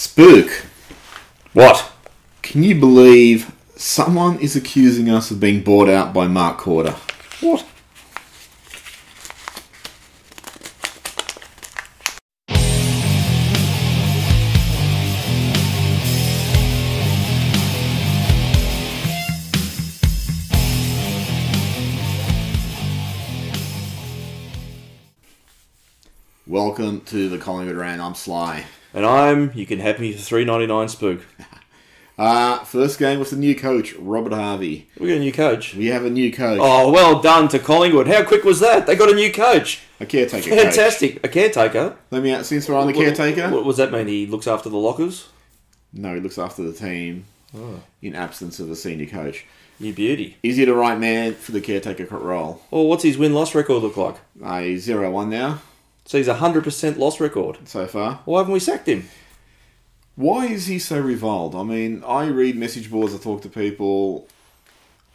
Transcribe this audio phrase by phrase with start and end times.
[0.00, 0.64] Spook,
[1.54, 1.90] What?
[2.42, 6.92] can you believe someone is accusing us of being bought out by Mark Korda?
[7.42, 7.66] What?
[26.46, 28.00] Welcome to the Collingwood Rant.
[28.00, 28.64] I'm Sly.
[28.94, 29.52] And I'm.
[29.54, 30.88] You can have me for three ninety nine.
[30.88, 31.22] Spook.
[32.18, 34.88] Uh, first game with the new coach, Robert Harvey.
[34.98, 35.74] We got a new coach.
[35.76, 38.08] We have a new coach, Oh, well done to Collingwood.
[38.08, 38.88] How quick was that?
[38.88, 39.82] They got a new coach.
[40.00, 40.58] a caretaker coach.
[40.58, 41.24] Fantastic.
[41.24, 41.96] A caretaker.
[42.10, 43.42] Let me out, since we're on the caretaker.
[43.50, 44.08] What, what does that mean?
[44.08, 45.28] He looks after the lockers.
[45.92, 47.26] No, he looks after the team
[47.56, 47.82] Oh.
[48.02, 49.46] in absence of a senior coach.
[49.78, 50.38] You beauty.
[50.42, 52.62] Is he the right man for the caretaker role?
[52.72, 54.16] Well, what's his win loss record look like?
[54.42, 55.60] Uh, he's 0 1 now
[56.08, 57.58] So he's a hundred percent loss record.
[57.68, 58.20] so far.
[58.24, 59.06] Why haven't we sacked him?
[60.16, 61.54] Why is he so reviled?
[61.54, 64.26] I mean, I read message boards, I talk to people.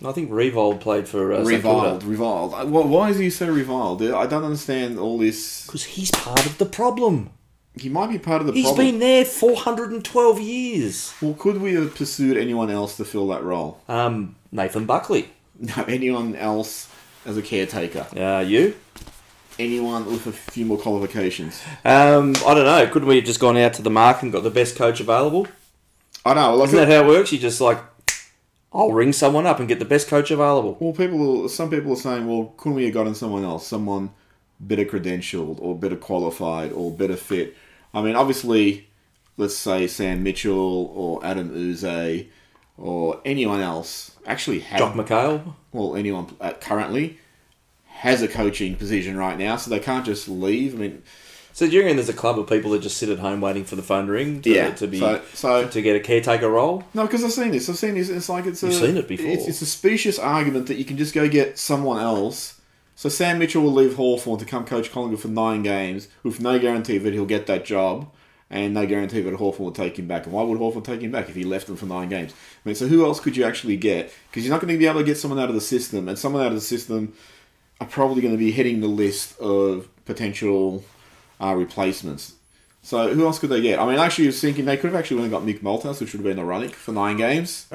[0.06, 2.54] I think Revold played for uh, Reviled, reviled.
[2.54, 4.02] Uh, wh- Why is he so reviled?
[4.04, 5.66] I don't understand all this.
[5.66, 7.32] Because he's part of the problem.
[7.76, 8.86] He might be part of the He's problem.
[8.86, 11.12] been there four hundred and twelve years.
[11.22, 13.82] Well, could we have pursued anyone else to fill that role?
[13.90, 15.30] Um, Nathan Buckley.
[15.60, 16.88] No, anyone else
[17.26, 18.06] as a caretaker?
[18.16, 18.76] Uh, you?
[19.60, 21.62] Anyone with a few more qualifications?
[21.86, 22.88] Um, I don't know.
[22.92, 25.48] Couldn't we have just gone out to the market and got the best coach available?
[26.26, 26.56] I know.
[26.56, 27.32] Like, Isn't that how it works?
[27.32, 27.80] You just like,
[28.72, 30.78] I'll ring someone up and get the best coach available.
[30.80, 31.48] well, people.
[31.50, 34.10] Some people are saying, well, couldn't we have gotten someone else, someone
[34.60, 37.56] better credentialed or better qualified or better fit?
[37.94, 38.88] I mean, obviously,
[39.38, 42.26] let's say Sam Mitchell or Adam Yze
[42.78, 45.54] or anyone else actually have Jock McHale.
[45.72, 46.26] well, anyone
[46.60, 47.20] currently
[48.04, 50.76] has a coaching position right now, so they can't just leave.
[50.76, 51.04] I mean,
[51.54, 53.64] So do you reckon there's a club of people that just sit at home waiting
[53.64, 54.72] for the phone to ring to, yeah.
[54.72, 56.84] to be so, so to get a caretaker role?
[56.94, 57.70] no, because I've seen this.
[57.70, 58.10] I've seen this.
[58.10, 58.66] It's like it's a.
[58.66, 59.32] You've seen it before.
[59.32, 62.60] It's, it's a specious argument that you can just go get someone else.
[62.96, 66.60] So Sam Mitchell will leave Hawthorn to come coach Collingwood for nine games with no
[66.60, 68.12] guarantee that he'll get that job.
[68.50, 70.26] And no guarantee that Hawthorn will take him back.
[70.26, 72.34] And why would Hawthorn take him back if he left them for nine games?
[72.34, 74.14] I mean, so who else could you actually get?
[74.30, 76.20] Because you're not going to be able to get someone out of the system, and
[76.20, 77.14] someone out of the system
[77.82, 80.84] are probably going to be hitting the list of potential
[81.42, 82.36] uh, replacements.
[82.82, 83.80] So who else could they get?
[83.80, 86.12] I mean, actually, I was thinking they could have actually only got Mick Malthouse, which
[86.14, 87.68] would have been ironic for nine games.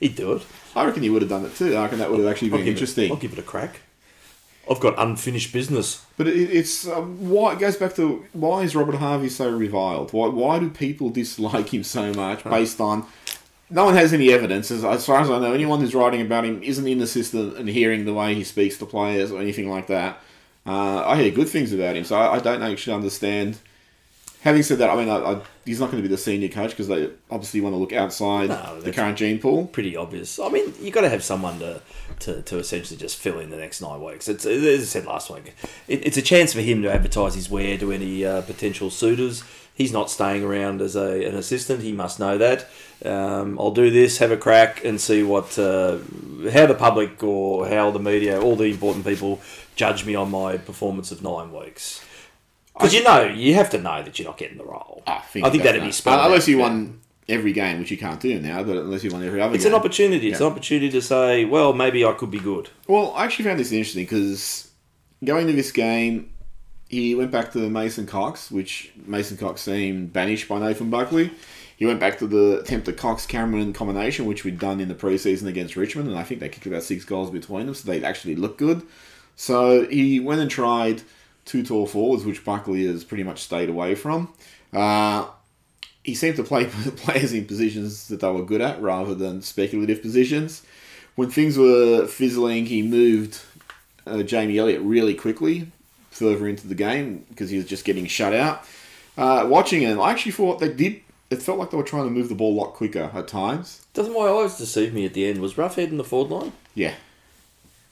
[0.00, 0.46] He'd do it.
[0.74, 1.76] I reckon he would have done it too.
[1.76, 3.10] I reckon that would have actually I'll been It, interesting.
[3.10, 3.80] I'll give it a crack.
[4.70, 6.04] I've got unfinished business.
[6.16, 10.12] But it, it's um, why it goes back to why is Robert Harvey so reviled?
[10.12, 13.06] Why why do people dislike him so much based on?
[13.70, 15.52] No one has any evidence, as, as far as I know.
[15.52, 18.78] Anyone who's writing about him isn't in the system and hearing the way he speaks
[18.78, 20.20] to players or anything like that.
[20.66, 23.58] Uh, I hear good things about him, so I, I don't actually understand.
[24.42, 26.70] Having said that, I mean, I, I, he's not going to be the senior coach
[26.70, 29.66] because they obviously want to look outside No, the current gene pool.
[29.66, 30.38] Pretty obvious.
[30.38, 31.82] I mean, you've got to have someone to,
[32.20, 34.28] to, to essentially just fill in the next nine weeks.
[34.28, 35.54] It's as I said last week.
[35.88, 39.42] It, it's a chance for him to advertise his wear to any uh, potential suitors.
[39.74, 41.82] He's not staying around as a, an assistant.
[41.82, 42.68] He must know that.
[43.04, 45.98] Um, I'll do this, have a crack, and see what uh,
[46.52, 49.40] how the public or how the media, all the important people,
[49.76, 52.04] judge me on my performance of nine weeks.
[52.78, 55.02] Because you know, you have to know that you're not getting the role.
[55.06, 57.98] I think, I think that'd be spelled Uh, Unless you won every game, which you
[57.98, 59.72] can't do now, but unless you won every other It's game.
[59.74, 60.28] an opportunity.
[60.30, 60.46] It's Yeah.
[60.46, 62.70] an opportunity to say, well, maybe I could be good.
[62.86, 64.68] Well, I actually found this interesting because
[65.24, 66.30] going to this game,
[66.88, 71.30] he went back to Mason Cox, which Mason Cox seemed banished by Nathan Buckley.
[71.76, 75.46] He went back to the attempted Cox Cameron combination, which we'd done in the preseason
[75.46, 78.36] against Richmond, and I think they kicked about six goals between them, so they actually
[78.36, 78.82] looked good.
[79.36, 81.02] So he went and tried
[81.48, 84.32] two tall forwards, which Buckley has pretty much stayed away from.
[84.72, 85.26] Uh,
[86.04, 86.66] he seemed to play
[86.96, 90.62] players in positions that they were good at rather than speculative positions.
[91.16, 93.40] When things were fizzling, he moved
[94.06, 95.72] uh, Jamie Elliott really quickly
[96.10, 98.64] further into the game because he was just getting shut out.
[99.16, 101.00] Uh, watching him, I actually thought they did.
[101.30, 103.86] It felt like they were trying to move the ball a lot quicker at times.
[103.94, 105.40] Doesn't my eyes deceive me at the end?
[105.40, 106.52] Was Roughhead in the forward line?
[106.74, 106.94] Yeah,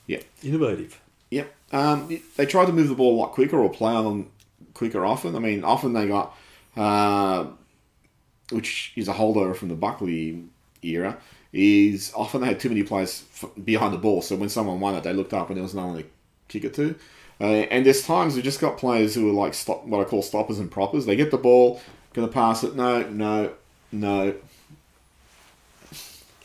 [0.06, 0.20] Yeah.
[0.43, 1.00] Innovative.
[1.31, 1.53] Yep.
[1.73, 4.31] Um, they tried to move the ball a lot quicker or play on
[4.75, 5.35] quicker often.
[5.35, 6.37] I mean, often they got,
[6.77, 7.47] uh,
[8.51, 10.45] which is a holdover from the Buckley
[10.83, 11.19] era,
[11.53, 14.23] is often they had too many players f- behind the ball.
[14.23, 16.05] So when someone won it, they looked up and there was no one to
[16.49, 16.95] kick it to.
[17.41, 20.23] Uh, and there's times we just got players who are like stop, what I call
[20.23, 21.05] stoppers and proppers.
[21.05, 21.81] They get the ball,
[22.13, 22.75] gonna pass it.
[22.77, 23.53] No, no,
[23.93, 24.35] no.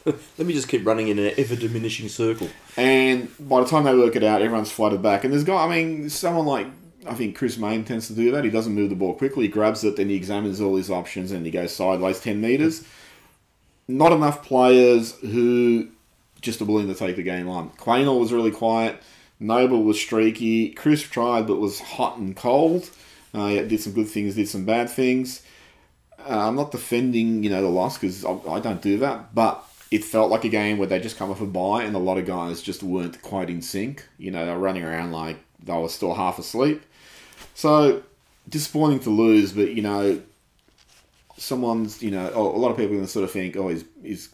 [0.06, 2.50] Let me just keep running in an ever diminishing circle.
[2.78, 5.24] And by the time they work it out, everyone's flooded back.
[5.24, 6.68] And there's got, I mean, someone like
[7.08, 8.44] I think Chris Mayne tends to do that.
[8.44, 9.46] He doesn't move the ball quickly.
[9.46, 12.86] He grabs it, then he examines all his options, and he goes sideways 10 metres.
[13.88, 15.90] Not enough players who
[16.42, 17.72] just are willing to take the game on.
[17.72, 19.02] Quaynor was really quiet.
[19.40, 20.70] Noble was streaky.
[20.70, 22.90] Chris tried, but was hot and cold.
[23.34, 25.42] Uh, yeah, did some good things, did some bad things.
[26.20, 29.66] Uh, I'm not defending, you know, the loss because I, I don't do that, but
[29.92, 32.18] it felt like a game where they just come off a bye and a lot
[32.18, 34.08] of guys just weren't quite in sync.
[34.18, 36.82] You know, they're running around like they were still half asleep.
[37.54, 38.02] So
[38.48, 40.22] disappointing to lose, but you know,
[41.38, 44.30] someone's you know a lot of people to sort of think, oh, is is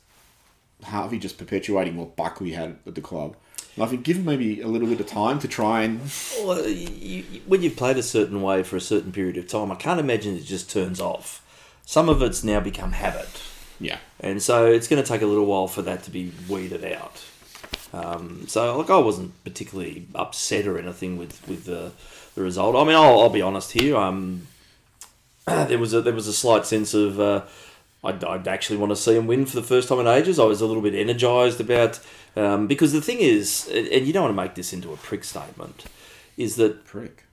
[0.84, 3.36] Harvey just perpetuating what Buckley had at the club?
[3.76, 6.02] And I think give him maybe a little bit of time to try and.
[6.44, 9.76] Well, you, when you've played a certain way for a certain period of time, I
[9.76, 11.44] can't imagine it just turns off.
[11.84, 13.42] Some of it's now become habit.
[13.80, 13.98] Yeah.
[14.20, 17.24] And so it's going to take a little while for that to be weeded out.
[17.94, 21.92] Um, so, like, I wasn't particularly upset or anything with with the,
[22.36, 22.76] the result.
[22.76, 23.96] I mean, I'll, I'll be honest here.
[23.96, 24.48] Um,
[25.46, 27.44] there was a there was a slight sense of uh,
[28.04, 30.40] I'd, I'd actually want to see him win for the first time in ages.
[30.40, 32.00] I was a little bit energised about
[32.36, 35.24] um, because the thing is, and you don't want to make this into a prick
[35.24, 35.86] statement,
[36.38, 37.24] is that Prick.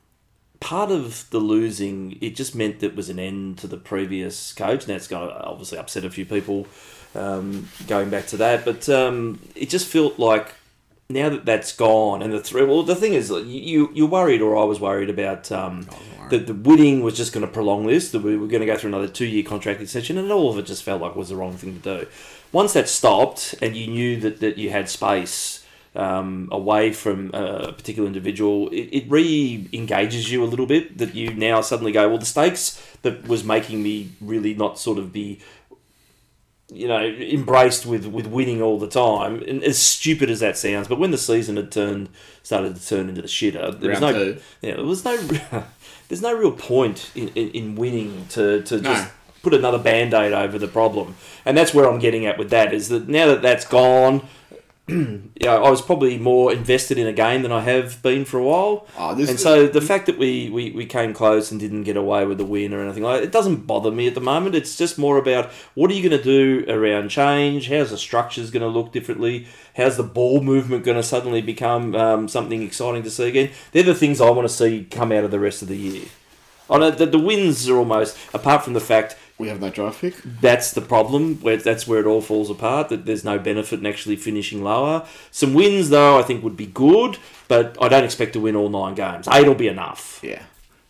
[0.61, 4.53] Part of the losing, it just meant that it was an end to the previous
[4.53, 4.89] coach.
[4.89, 6.67] Now it's going to obviously upset a few people
[7.15, 10.55] um, going back to that, but um, it just felt like
[11.09, 12.65] now that that's gone and the three.
[12.65, 15.87] Well, the thing is, you you're worried, or I was worried about um,
[16.31, 18.11] that the winning was just going to prolong this.
[18.11, 20.59] That we were going to go through another two year contract extension, and all of
[20.59, 22.06] it just felt like was the wrong thing to do.
[22.53, 25.63] Once that stopped, and you knew that that you had space
[25.94, 30.99] um, away from a particular individual, it, it re engages you a little bit.
[30.99, 34.99] That you now suddenly go, well, the stakes that was making me really not sort
[34.99, 35.41] of be,
[36.73, 40.88] you know, embraced with, with winning all the time, and as stupid as that sounds,
[40.88, 42.08] but when the season had turned,
[42.43, 44.41] started to turn into the shitter, there was no, two.
[44.62, 45.17] yeah, there was no,
[46.08, 48.94] there's no real point in, in, in winning to, to No.
[48.94, 49.11] just
[49.43, 51.14] put another band-aid over the problem
[51.44, 54.26] and that's where i'm getting at with that is that now that that's gone
[54.88, 58.42] yeah, I was probably more invested in a game than I have been for a
[58.42, 58.86] while.
[58.98, 62.26] Oh, and so the fact that we, we, we came close and didn't get away
[62.26, 64.54] with the win or anything like that, it doesn't bother me at the moment.
[64.54, 67.70] It's just more about what are you going to do around change?
[67.70, 69.46] How's the structures going to look differently?
[69.75, 73.52] How's the ball movement going to suddenly become um, something exciting to see again?
[73.72, 76.04] They're the things I want to see come out of the rest of the year.
[76.69, 80.00] I know the, the wins are almost, apart from the fact we have no draft
[80.00, 80.14] pick.
[80.40, 81.36] that's the problem.
[81.40, 82.88] Where that's where it all falls apart.
[82.88, 85.06] That there's no benefit in actually finishing lower.
[85.31, 88.69] Some wins though, I think would be good, but I don't expect to win all
[88.69, 89.26] nine games.
[89.28, 90.20] Eight will be enough.
[90.22, 90.42] Yeah.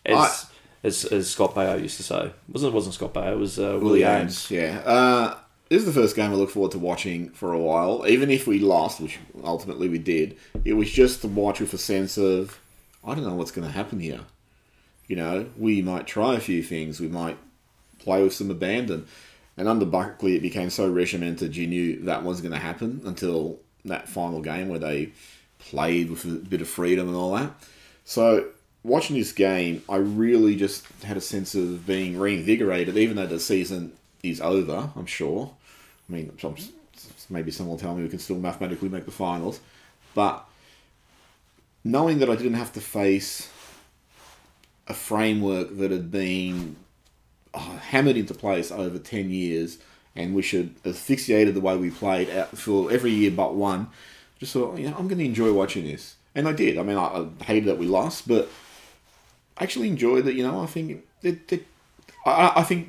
[0.07, 0.51] As,
[0.83, 2.75] as, as Scott Baio used to say, wasn't it?
[2.75, 3.33] Wasn't Scott Baio?
[3.33, 4.01] It was uh, Willie.
[4.01, 4.81] Aames, yeah.
[4.85, 5.39] Uh,
[5.71, 8.05] this is the first game I look forward to watching for a while.
[8.07, 11.79] Even if we lost, which ultimately we did, it was just to watch with a
[11.79, 12.61] sense of,
[13.03, 14.21] I don't know what's going to happen here.
[15.09, 17.01] You know, we might try a few things.
[17.01, 17.39] We might
[18.05, 19.07] play with some abandon.
[19.57, 23.59] And under Buckley, it became so regimented, you knew that wasn't going to happen until
[23.85, 25.13] that final game where they
[25.59, 27.53] played with a bit of freedom and all that.
[28.05, 28.49] So,
[28.83, 33.41] watching this game, I really just had a sense of being reinvigorated, even though the
[33.41, 33.93] season
[34.23, 35.53] is over, I'm sure.
[36.09, 36.37] I mean,
[37.31, 39.61] maybe someone will tell me we can still mathematically make the finals.
[40.15, 40.45] But
[41.83, 43.51] knowing that I didn't have to face
[44.87, 46.77] a framework that had been
[47.61, 49.79] hammered into place over 10 years
[50.17, 53.89] and we should asphyxiated the way we played for every year but one.
[54.39, 56.17] Just thought you know i'm going to enjoy watching this.
[56.35, 56.79] And i did.
[56.79, 58.49] I mean i, I hated that we lost but
[59.57, 61.65] I actually enjoyed it you know i think it,
[62.27, 62.89] I, I think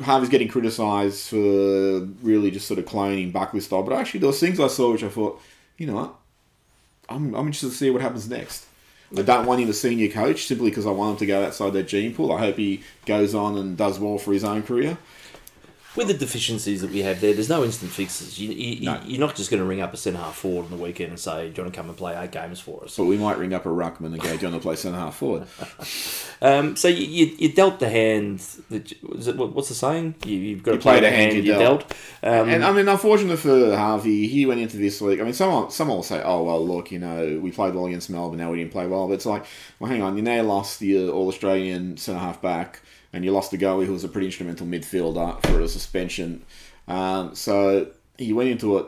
[0.00, 4.60] Harvey's getting criticised for really just sort of cloning Buckley style but actually there things
[4.60, 5.40] i saw which i thought
[5.76, 6.14] you know what?
[7.08, 8.65] I'm, I'm interested to see what happens next
[9.16, 11.72] I don't want him a senior coach simply because I want him to go outside
[11.72, 12.32] their gene pool.
[12.32, 14.98] I hope he goes on and does well for his own career.
[15.96, 18.38] With the deficiencies that we have there, there's no instant fixes.
[18.38, 19.00] You, you, No.
[19.06, 21.18] You're not just going to ring up a centre half forward on the weekend and
[21.18, 23.38] say, "Do you want to come and play eight games for us?" But we might
[23.38, 25.46] ring up a ruckman and go, "Do you want to play centre half forward?"
[26.42, 28.40] Um, so you, you, you dealt the hand.
[28.68, 30.16] That, it, what's the saying?
[30.26, 31.88] You, you've got to play the hand hand you dealt.
[31.88, 31.92] dealt.
[32.22, 35.18] Um, And I mean, unfortunate for Harvey, he went into this week.
[35.18, 38.10] I mean, someone someone will say, "Oh well, look, you know, we played well against
[38.10, 38.38] Melbourne.
[38.38, 39.46] Now we didn't play well." But it's like,
[39.78, 42.82] well, hang on, you now lost the All Australian centre half back,
[43.16, 46.42] and you lost the goalie who was a pretty instrumental midfielder for a suspension.
[46.86, 48.86] Um, so he went into it,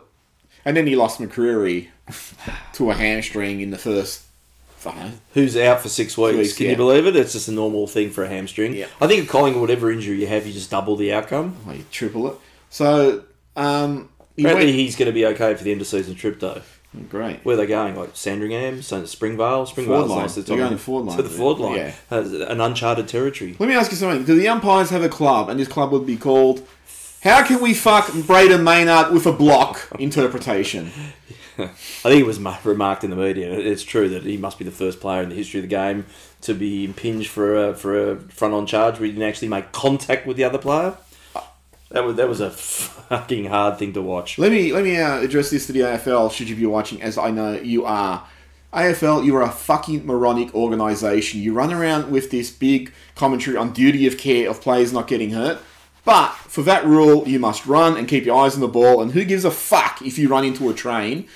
[0.66, 1.88] and then he lost McCreery
[2.74, 4.24] to a hamstring in the first.
[4.86, 6.36] I don't know, who's out for six weeks.
[6.38, 6.70] weeks, Can yeah.
[6.72, 7.16] you believe it?
[7.16, 8.74] It's just a normal thing for a hamstring.
[8.74, 8.86] Yeah.
[9.00, 11.56] I think at Collingwood, whatever injury you have, you just double the outcome.
[11.66, 12.36] well, you triple it.
[12.70, 13.24] So
[13.56, 16.38] um, he Apparently, went- he's going to be okay for the end of season trip,
[16.38, 16.62] though.
[17.10, 17.40] Great.
[17.44, 17.96] Where are they going?
[17.96, 20.18] Like Sandringham, Springvale, Springvale's line.
[20.20, 20.34] nice.
[20.36, 21.16] They're going to forward line.
[21.18, 21.76] To the Ford line.
[21.76, 21.92] Yeah.
[22.10, 23.56] An uncharted territory.
[23.58, 24.24] Let me ask you something.
[24.24, 26.66] Do the umpires have a club, and this club would be called
[27.22, 30.90] "How can we fuck Brayden Maynard with a block?" Interpretation.
[31.58, 33.52] I think it was remarked in the media.
[33.52, 36.06] It's true that he must be the first player in the history of the game
[36.42, 39.72] to be impinged for a for a front on charge where he didn't actually make
[39.72, 40.96] contact with the other player.
[41.90, 44.38] That was that was a fucking hard thing to watch.
[44.38, 46.30] Let me let me uh, address this to the AFL.
[46.30, 48.26] Should you be watching, as I know you are.
[48.70, 51.40] AFL, you are a fucking moronic organisation.
[51.40, 55.30] You run around with this big commentary on duty of care of players not getting
[55.30, 55.58] hurt.
[56.04, 59.00] But for that rule, you must run and keep your eyes on the ball.
[59.00, 61.26] And who gives a fuck if you run into a train?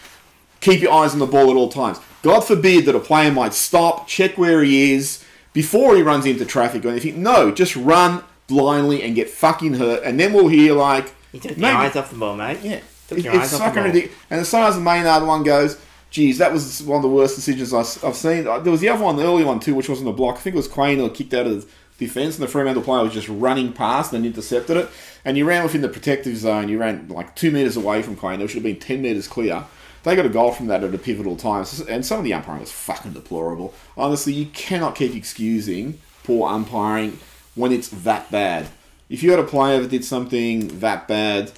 [0.60, 2.00] Keep your eyes on the ball at all times.
[2.22, 6.44] God forbid that a player might stop, check where he is before he runs into
[6.44, 7.22] traffic or anything.
[7.22, 10.02] No, just run blindly and get fucking hurt.
[10.04, 12.58] And then we'll hear like, maybe- off the ball, mate.
[12.62, 13.84] yeah, Took it- your it's eyes off the fucking ball.
[13.84, 14.18] ridiculous.
[14.30, 15.76] And as far as the Maynard one goes,
[16.10, 18.46] geez, that was one of the worst decisions I- I've seen.
[18.46, 20.36] Uh, There was the other one, the early one too, which wasn't a block.
[20.36, 21.66] I think it was Quain who kicked out of the
[21.98, 24.88] defence, and the Fremantle player was just running past and intercepted it.
[25.24, 26.68] And you ran within the protective zone.
[26.68, 28.38] You ran like two metres away from Quain.
[28.38, 29.64] There should have been ten metres clear.
[30.04, 31.64] They got a goal from that at a pivotal time.
[31.88, 33.72] And some of the umpiring was fucking deplorable.
[33.96, 37.18] Honestly, you cannot keep excusing poor umpiring
[37.54, 38.68] when it's that bad.
[39.08, 41.52] If you had a player that did something that bad,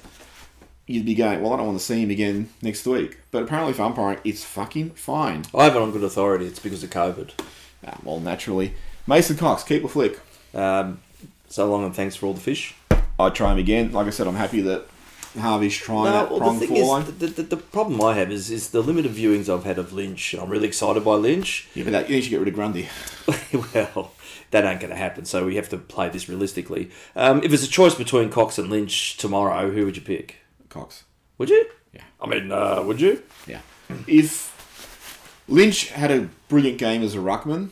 [0.87, 3.19] you'd be going, well, I don't want to see him again next week.
[3.31, 5.45] But apparently, for umpiring, it's fucking fine.
[5.53, 6.45] I have it on good authority.
[6.45, 7.31] It's because of COVID.
[7.87, 8.73] Ah, well, naturally.
[9.07, 10.19] Mason Cox, keep a flick.
[10.53, 10.99] Um,
[11.47, 12.75] so long and thanks for all the fish.
[13.19, 13.91] I'd try him again.
[13.91, 14.87] Like I said, I'm happy that
[15.39, 17.17] Harvey's trying No, that well, prong the thing four is, line.
[17.19, 20.33] the, the, the problem I have is, is the limited viewings I've had of Lynch.
[20.33, 21.67] I'm really excited by Lynch.
[21.73, 22.89] Yeah, but that, you need to get rid of Grundy.
[23.73, 24.11] well,
[24.55, 25.25] that ain't going to happen.
[25.25, 26.89] So we have to play this realistically.
[27.15, 30.37] Um, if it's a choice between Cox and Lynch tomorrow, who would you pick?
[30.69, 31.03] Cox.
[31.37, 31.65] Would you?
[31.93, 32.03] Yeah.
[32.21, 33.21] I mean, uh, would you?
[33.45, 33.59] Yeah.
[34.07, 37.69] If Lynch had a brilliant game as a ruckman,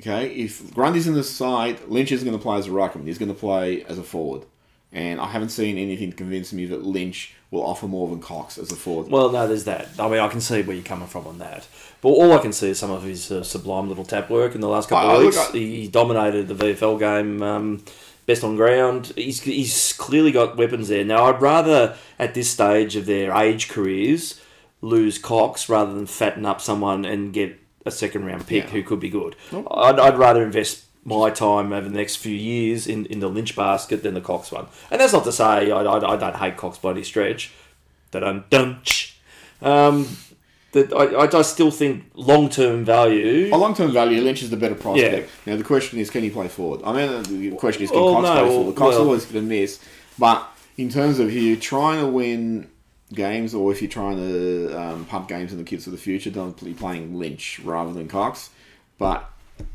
[0.00, 3.06] okay, if Grundy's in the side, Lynch isn't going to play as a ruckman.
[3.06, 4.44] He's going to play as a forward.
[4.92, 8.56] And I haven't seen anything to convince me that Lynch will offer more than Cox
[8.56, 9.10] as a forward.
[9.10, 9.88] Well, no, there's that.
[9.98, 11.66] I mean, I can see where you're coming from on that.
[12.00, 14.60] But all I can see is some of his uh, sublime little tap work in
[14.62, 15.50] the last couple I- I of look, weeks.
[15.50, 17.84] I- he, dominated the VFL game, um,
[18.24, 19.12] best on ground.
[19.14, 21.04] He's, he's clearly got weapons there.
[21.04, 24.40] Now, I'd rather, at this stage of their age careers,
[24.80, 28.70] lose Cox rather than fatten up someone and get a second round pick Yeah.
[28.70, 29.36] who could be good.
[29.52, 33.56] I'd, I'd rather invest my time over the next few years in, in the Lynch
[33.56, 34.66] basket than the Cox one.
[34.90, 37.52] And that's not to say I, I, I don't hate Cox by any stretch.
[38.10, 38.80] Dun dun.
[39.60, 40.06] Um,
[40.72, 43.50] that I, I, I still think long term value.
[43.52, 45.30] A long term value, Lynch is the better prospect.
[45.46, 45.52] Yeah.
[45.52, 46.82] Now, the question is, can he play forward?
[46.84, 48.76] I mean, the question is, can Well, Cox no, play forward?
[48.76, 49.80] Cox well- always going to miss.
[50.18, 52.68] But in terms of if you're trying to win
[53.14, 56.30] games or if you're trying to um, pump games in the kids of the future,
[56.30, 58.50] don't be playing Lynch rather than Cox.
[58.98, 59.30] But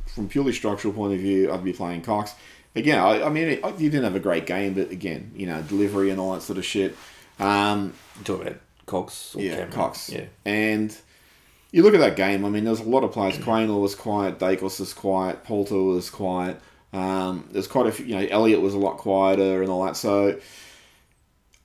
[0.07, 2.33] from purely structural point of view, I'd be playing Cox.
[2.75, 5.61] Again, I, I mean, it, you didn't have a great game, but again, you know,
[5.61, 6.95] delivery and all that sort of shit.
[7.39, 9.35] Um, Talk about Cox.
[9.35, 9.71] Or yeah, Cameron.
[9.71, 10.09] Cox.
[10.09, 10.25] Yeah.
[10.45, 10.95] And
[11.71, 13.37] you look at that game, I mean, there's a lot of players.
[13.37, 16.59] Quaynor was quiet, Daicos was quiet, Poulter was quiet.
[16.93, 19.97] Um, there's quite a few, you know, Elliott was a lot quieter and all that.
[19.97, 20.39] So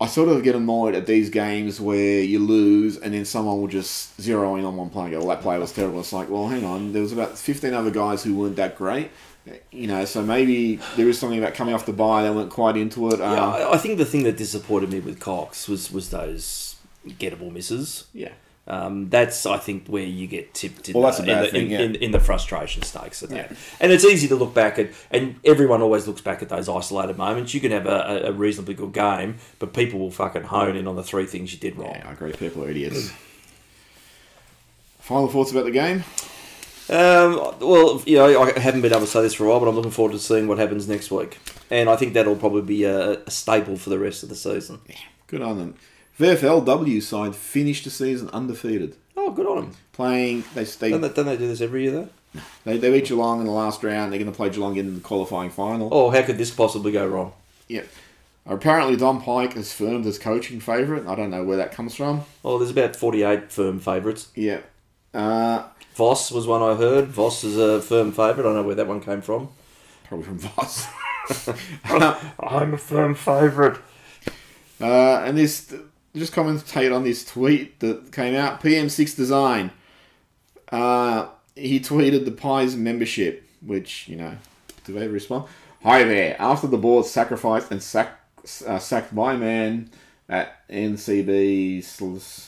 [0.01, 3.67] I sort of get annoyed at these games where you lose and then someone will
[3.67, 5.99] just zero in on one player and go, well, that player was terrible.
[6.01, 9.11] It's like, well, hang on, there was about 15 other guys who weren't that great.
[9.73, 12.23] You know, so maybe there is something about coming off the buy.
[12.23, 13.19] they weren't quite into it.
[13.19, 16.77] Yeah, um, I, I think the thing that disappointed me with Cox was was those
[17.07, 18.05] gettable misses.
[18.13, 18.33] yeah.
[18.71, 21.65] Um, that's I think where you get tipped in, Well, that's the, in, the, thing,
[21.67, 21.81] in, yeah.
[21.81, 23.51] in, in the frustration stakes of that.
[23.51, 23.57] Yeah.
[23.81, 27.17] And it's easy to look back at, and everyone always looks back at those isolated
[27.17, 27.55] moments.
[27.55, 30.97] You can have a, a- reasonably good game, but people will fucking hone in on
[30.97, 31.95] the three things you did wrong.
[31.95, 32.33] Yeah, I agree.
[32.33, 33.11] People are idiots.
[34.99, 36.05] Final thoughts about the game?
[36.91, 39.69] Um, well, you know, I haven't been able to say this for a while, but
[39.69, 41.39] I'm looking forward to seeing what happens next week.
[41.71, 44.81] And I think that'll probably be a, a staple for the rest of the season.
[45.27, 45.75] Good on them.
[46.19, 48.97] VFLW side finished the season undefeated.
[49.17, 49.73] Oh, good on them.
[49.93, 50.91] Playing, they stay.
[50.91, 52.09] Don't they, don't they do this every year, though?
[52.65, 54.13] they, they beat Geelong in the last round.
[54.13, 55.89] They're going to play Geelong in the qualifying final.
[55.93, 57.33] Oh, how could this possibly go wrong?
[57.69, 57.83] Yeah.
[58.47, 61.07] Apparently, Don Pyke is firmed as coaching favourite.
[61.07, 62.23] I don't know where that comes from.
[62.45, 64.29] Oh, there's about 48 firm favourites.
[64.35, 64.61] Yeah.
[65.13, 67.09] Uh, Voss was one I heard.
[67.09, 68.41] Voss is a firm favourite.
[68.41, 69.51] I don't know where that one came from.
[70.05, 70.87] probably from Voss.
[72.41, 73.79] I'm a firm favourite.
[74.81, 75.75] Uh, and this,
[76.19, 78.63] just commentate on this tweet that came out.
[78.63, 79.71] PM6 Design.
[80.71, 84.37] Uh, he tweeted the Pies membership, which, you know,
[84.85, 85.45] do they respond?
[85.83, 86.37] Hi there.
[86.41, 88.21] After the board sacrificed and sack,
[88.67, 89.91] uh, sacked my man,
[90.29, 92.03] at NCB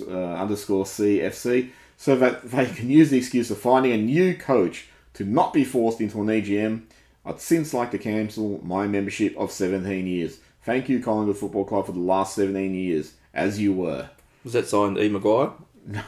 [0.06, 4.88] uh, underscore CFC so that they can use the excuse of finding a new coach
[5.14, 6.82] to not be forced into an EGM.
[7.24, 10.38] I'd since like to cancel my membership of 17 years.
[10.62, 14.10] Thank you, Collingwood Football Club, for the last 17 years, as you were.
[14.44, 15.08] Was that signed E.
[15.08, 15.52] McGuire?
[15.86, 16.02] No.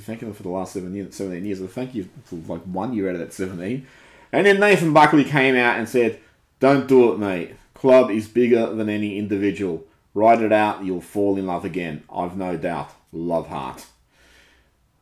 [0.00, 1.60] Thank you for the last seven years, 17 years.
[1.60, 3.86] Well, thank you for like one year out of that 17.
[4.32, 6.20] And then Nathan Buckley came out and said,
[6.58, 7.54] Don't do it, mate.
[7.74, 9.84] Club is bigger than any individual.
[10.14, 12.02] Write it out, you'll fall in love again.
[12.12, 12.90] I've no doubt.
[13.12, 13.86] Love heart.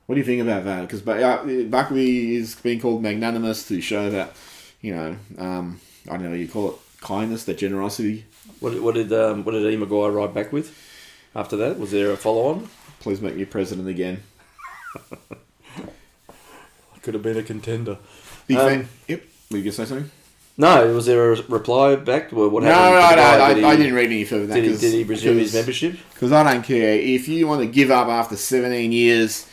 [0.07, 0.83] What do you think about that?
[0.83, 4.37] Because Buckley is being called magnanimous to show that,
[4.81, 8.27] you know, um, I don't know, you call it kindness, that generosity.
[8.61, 9.77] What, what did um, what did E.
[9.77, 10.77] McGuire write back with
[11.35, 11.79] after that?
[11.79, 12.69] Was there a follow on?
[13.01, 14.23] Please make me president again.
[15.11, 17.99] I could have been a contender.
[18.47, 18.89] Big Um, fan.
[19.09, 19.23] Yep.
[19.51, 20.11] Were you going to say something?
[20.57, 22.31] No, was there a reply back?
[22.31, 22.95] Well, what No, happened?
[22.95, 23.45] no, to the no, guy?
[23.51, 24.81] I, Did I he- didn't read any further than Did that.
[24.81, 25.97] he, did he resume his membership?
[26.13, 26.95] Because I don't care.
[26.95, 29.47] If you want to give up after 17 years,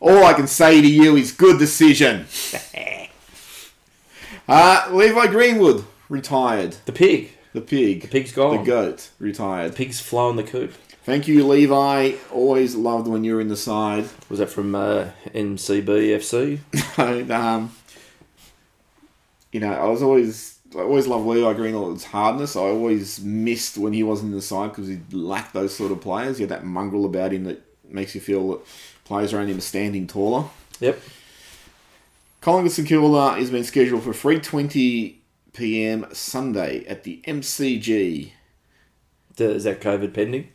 [0.00, 2.26] all I can say to you is good decision.
[4.48, 6.76] uh, Levi Greenwood retired.
[6.84, 7.32] The pig.
[7.52, 8.02] The pig.
[8.02, 8.58] The pig's gone.
[8.58, 9.72] The goat retired.
[9.72, 10.72] The pig's flown the coop.
[11.02, 12.12] Thank you, Levi.
[12.30, 14.06] Always loved when you were in the side.
[14.28, 16.58] Was that from uh, NCB FC?
[16.98, 17.74] And, um,
[19.50, 20.58] you know, I was always.
[20.76, 22.54] I always loved Levi Greenwood's hardness.
[22.54, 26.00] I always missed when he wasn't in the side because he lacked those sort of
[26.00, 26.38] players.
[26.38, 28.60] He had that mongrel about him that makes you feel that
[29.04, 30.44] players around him are standing taller.
[30.78, 31.00] Yep.
[32.40, 35.19] Collingwood St Kilda is been scheduled for 3:20
[35.52, 36.06] p.m.
[36.12, 38.32] Sunday at the MCG.
[39.38, 40.48] Is that COVID pending?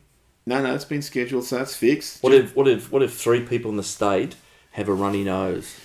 [0.46, 2.22] No, no, it's been scheduled, so that's fixed.
[2.22, 4.36] What if what if what if three people in the state
[4.72, 5.76] have a runny nose?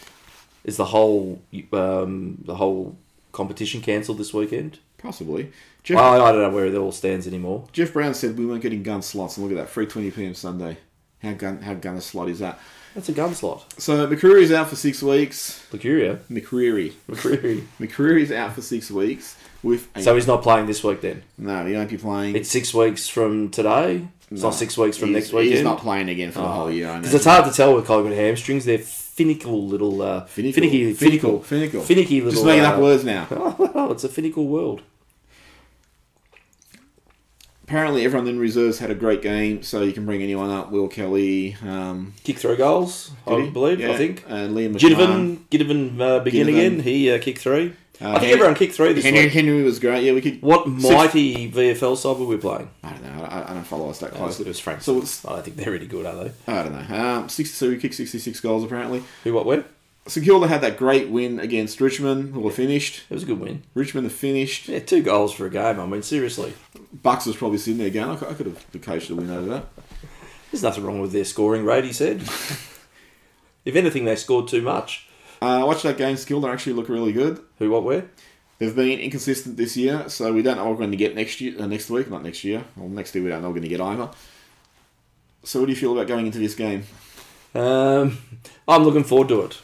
[0.63, 1.41] Is the whole
[1.73, 2.97] um, the whole
[3.31, 4.77] competition cancelled this weekend?
[4.99, 5.51] Possibly.
[5.83, 7.67] Jeff, Well, I don't know where it all stands anymore.
[7.71, 10.33] Jeff Browne said we weren't getting gun slots, and look at that, 3:20 p.m.
[10.35, 10.77] Sunday.
[11.23, 12.59] How gun how gun a slot is that?
[12.95, 13.73] That's a gun slot.
[13.77, 15.65] So McCreery's out for six weeks.
[15.71, 16.19] Lucuria.
[16.29, 16.93] McCreery.
[17.09, 17.63] McCreery.
[17.79, 21.23] McCreery's out for six weeks with a, So he's not playing this week then.
[21.37, 22.35] no, he won't be playing.
[22.35, 24.07] It's six weeks from today.
[24.29, 24.49] It's No.
[24.49, 25.51] not six weeks from He's- next week.
[25.51, 26.93] He's not playing again for the whole year.
[26.97, 28.65] Because it's hard to tell with Collingwood hamstrings.
[28.65, 30.53] They're finical little, uh, Finical.
[30.53, 31.83] finicky, finical, Finical.
[31.83, 32.31] finicky little.
[32.31, 33.27] Just making uh, up words now.
[33.73, 34.81] Oh, it's a finical world.
[37.71, 40.71] Apparently, everyone in reserves had a great game, so you can bring anyone up.
[40.71, 43.79] Will Kelly, um, Kick three goals, I believe.
[43.79, 44.25] Yeah, I think.
[44.27, 45.37] and Liam McMahon.
[45.49, 46.49] Gidovan, Gidovan uh, begin Ginnivan.
[46.49, 46.79] again.
[46.81, 47.73] He uh, kicked three.
[48.01, 49.31] Uh, I think Hen- everyone kicked three this Henry, week.
[49.31, 50.03] Henry was great.
[50.03, 50.41] Yeah, we could.
[50.41, 52.69] What Six- mighty VFL side were we playing?
[52.83, 53.23] I don't know.
[53.23, 54.45] I, I don't follow us that was, closely.
[54.45, 54.81] it was Frank.
[54.81, 54.99] So I
[55.35, 56.31] don't think they're really good, are they?
[56.47, 56.97] I don't know.
[56.97, 59.01] Um, 62, we kicked 66 goals apparently.
[59.23, 59.63] Who, what, where?
[60.07, 63.03] St Kilda had that great win against Richmond, who were finished.
[63.09, 63.63] It was a good win.
[63.75, 64.67] Richmond are finished.
[64.67, 65.79] Yeah, two goals for a game.
[65.79, 66.53] I mean, seriously.
[66.91, 69.47] Bucks was probably sitting there going, I could, I could have coached a win over
[69.49, 69.65] that.
[70.51, 72.21] There's nothing wrong with their scoring rate, he said.
[73.65, 75.07] if anything, they scored too much.
[75.41, 76.17] Uh, watch that game.
[76.17, 77.39] St Kilda actually look really good.
[77.59, 78.05] Who, what, where?
[78.57, 81.41] They've been inconsistent this year, so we don't know what we're going to get next
[81.41, 82.63] year, uh, next week, not next year.
[82.75, 84.09] Well, next year we don't know what we're going to get either.
[85.43, 86.83] So, what do you feel about going into this game?
[87.55, 88.19] Um,
[88.67, 89.57] I'm looking forward to it.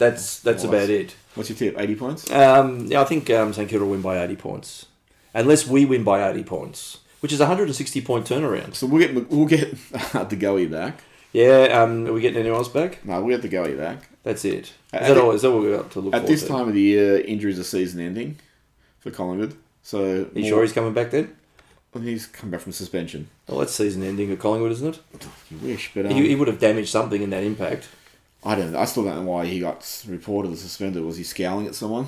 [0.00, 1.14] That's that's about it.
[1.34, 1.78] What's your tip?
[1.78, 2.30] Eighty points.
[2.32, 4.86] Um, yeah, I think um, St Kilda will win by 80 points,
[5.34, 8.74] unless we win by 80 points, which is a 160 point turnaround.
[8.74, 11.02] So we'll get we'll get the goey back.
[11.32, 13.04] Yeah, um, are we getting anyone else back?
[13.04, 14.08] No, we'll get the goey back.
[14.22, 14.64] That's it.
[14.64, 15.32] Is At that the- all?
[15.32, 16.16] Is that what we got to look for?
[16.20, 16.48] At this to?
[16.48, 18.36] time of the year, injuries are season ending
[19.00, 19.54] for Collingwood.
[19.82, 21.36] So Are you sure he's coming back then?
[21.92, 23.28] Well, he's come back from suspension.
[23.46, 25.26] Well, that's season ending at Collingwood, isn't it?
[25.50, 27.88] You wish, but um, he, he would have damaged something in that impact.
[28.44, 28.74] I don't.
[28.74, 31.04] I still don't know why he got reported as suspended.
[31.04, 32.06] Was he scowling at someone?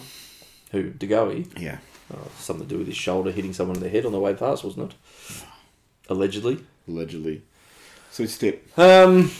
[0.70, 0.90] Who?
[0.90, 1.46] De Goey?
[1.58, 1.78] Yeah.
[2.12, 4.34] Oh, something to do with his shoulder hitting someone in the head on the way
[4.34, 5.44] past, wasn't it?
[6.08, 6.64] Allegedly.
[6.88, 7.42] Allegedly.
[8.10, 8.60] So step.
[8.78, 9.30] Um,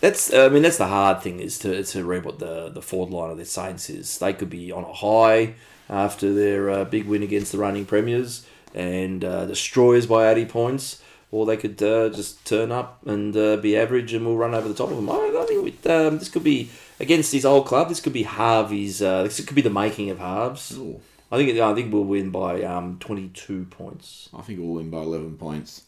[0.00, 3.10] that's I mean that's the hard thing is to, to read what the the forward
[3.10, 4.18] line of the Saints is.
[4.18, 5.54] They could be on a high
[5.88, 10.44] after their uh, big win against the reigning premiers and uh, destroy us by eighty
[10.44, 14.54] points, or they could uh, just turn up and uh, be average and we'll run
[14.54, 15.10] over the top of them.
[15.10, 17.88] I, I think with, um, this could be against his old club.
[17.88, 19.02] This could be Harvey's.
[19.02, 20.76] Uh, this could be the making of Harves.
[20.76, 24.28] Ooh, I think I think we'll win by um, twenty two points.
[24.36, 25.82] I think we'll win by eleven points.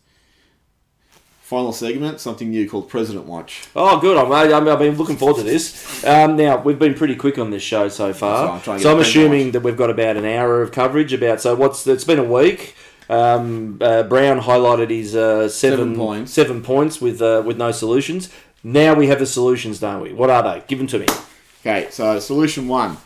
[1.40, 3.66] Final segment, something new called President Watch.
[3.74, 4.16] Oh, good.
[4.16, 6.05] I'm, I'm, I've been looking forward to this.
[6.05, 8.62] Um, now, we've been pretty quick on this show so So far.
[8.68, 11.40] I'm So, I'm assuming that we've got about an hour of coverage about.
[11.40, 12.76] So, what's it's been a week.
[13.11, 16.33] Um, uh, Browne highlighted his uh, seven, Seven points.
[16.33, 18.31] seven points with uh, with no solutions.
[18.62, 20.12] Now we have the solutions, don't we?
[20.12, 20.62] What are they?
[20.68, 21.07] Give them to me.
[21.62, 22.99] Okay, so solution one.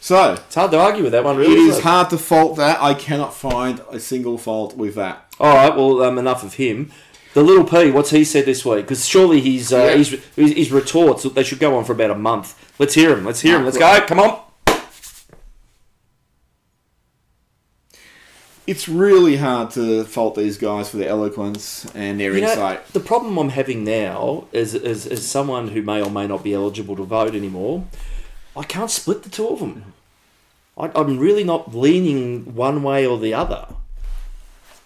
[0.00, 1.54] So It's hard to argue with that one, it really.
[1.54, 2.82] is isn't hard to fault that.
[2.82, 5.32] I cannot find a single fault with that.
[5.38, 6.90] All right, well, um, enough of him.
[7.34, 8.84] The little P, what's he said this week?
[8.84, 9.96] Because surely he's, uh, Yeah.
[9.96, 12.58] his, his his retorts they should go on for about a month.
[12.80, 13.24] Let's hear him.
[13.24, 13.64] Let's hear him.
[13.64, 14.00] Let's go.
[14.06, 14.40] Come on.
[18.72, 22.88] It's really hard to fault these guys for their eloquence and their You know, insight.
[22.94, 26.54] the problem I'm having now is, is as someone who may or may not be
[26.54, 27.84] eligible to vote anymore,
[28.56, 29.92] I can't split the two of them.
[30.78, 33.66] I, I'm really not leaning one way or the other.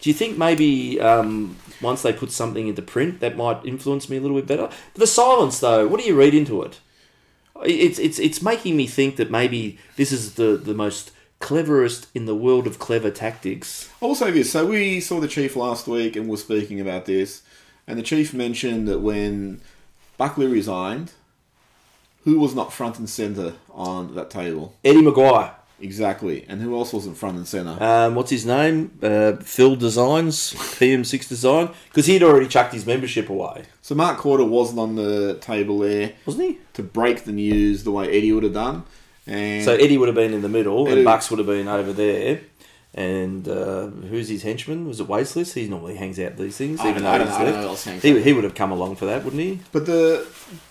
[0.00, 4.16] Do you think maybe um, once they put something into print that might influence me
[4.16, 4.68] a little bit better?
[4.94, 6.80] The silence, though, what do you read into it?
[7.62, 12.26] It's it's it's making me think that maybe this is the the most cleverest in
[12.26, 13.90] the world of clever tactics.
[14.02, 14.52] I will say this.
[14.52, 17.42] So we saw the chief last week and were speaking about this,
[17.86, 19.60] and the chief mentioned that when
[20.16, 21.12] Buckley resigned,
[22.24, 24.74] who was not front and centre on that table?
[24.84, 25.52] Eddie McGuire.
[25.78, 26.44] Exactly.
[26.48, 27.76] And who else wasn't front and centre?
[27.82, 28.98] Um, what's his name?
[29.02, 34.48] Uh, Phil Designs, PM6 Design, because he'd already chucked his membership away, so Mark Korda
[34.48, 36.58] wasn't on the table there wasn't he?
[36.72, 38.84] to break the news the way Eddie would have done.
[39.26, 41.68] And So Eddie would have been in the middle, Eddie- and Bucks would have been
[41.68, 42.40] over there.
[42.94, 44.88] And uh, who's his henchman?
[44.88, 45.52] Was it Wasteless?
[45.52, 47.44] He normally hangs out these things, I even don't know, I though don't he's I
[47.44, 48.04] don't left.
[48.04, 49.58] know He, he would have come along for that, wouldn't he?
[49.70, 50.26] But the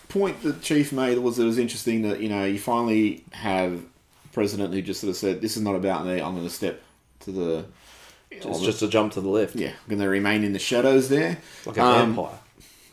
[0.10, 3.74] point that Chief made was that it was interesting that you know you finally have
[3.74, 6.14] a president who just sort of said, "This is not about me.
[6.20, 6.82] I'm going to step
[7.22, 7.66] to the."
[8.32, 11.38] It's just a jump to the left, yeah, going to remain in the shadows there.
[11.68, 12.40] like a Um, vampire.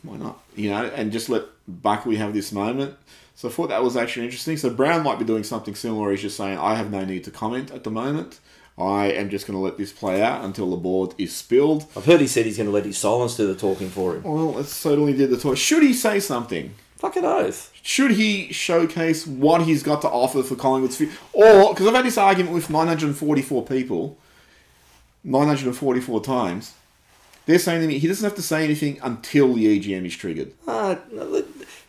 [0.03, 0.39] Why not?
[0.55, 2.95] You know, and just let Buckley have this moment.
[3.35, 4.57] So I thought that was actually interesting.
[4.57, 6.11] So Browne might be doing something similar.
[6.11, 8.39] He's just saying, I have no need to comment at the moment.
[8.77, 11.85] I am just going to let this play out until the board is spilled.
[11.95, 14.23] I've heard he said he's going to let his silence do the talking for him.
[14.23, 15.57] Well, it certainly did the talk.
[15.57, 16.73] Should he say something?
[16.97, 17.71] Fucking oath.
[17.81, 21.13] Should he showcase what he's got to offer for Collingwood's future?
[21.33, 24.17] Or, because I've had this argument with 944 people,
[25.23, 26.73] 944 times,
[27.45, 30.53] they're saying to me he doesn't have to say anything until the EGM is triggered.
[30.67, 30.95] Uh,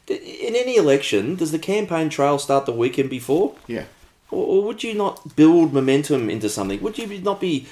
[0.06, 3.54] in any election, does the campaign trail start the weekend before?
[3.66, 3.84] Yeah.
[4.30, 6.82] Or, or would you not build momentum into something?
[6.82, 7.66] Would you not be